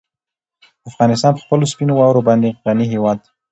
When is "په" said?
1.35-1.41